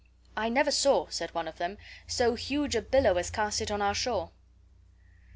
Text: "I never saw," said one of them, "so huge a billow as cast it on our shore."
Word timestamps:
"I 0.35 0.49
never 0.49 0.71
saw," 0.71 1.05
said 1.11 1.31
one 1.35 1.47
of 1.47 1.59
them, 1.59 1.77
"so 2.07 2.33
huge 2.33 2.75
a 2.75 2.81
billow 2.81 3.17
as 3.17 3.29
cast 3.29 3.61
it 3.61 3.69
on 3.69 3.83
our 3.83 3.93
shore." 3.93 4.31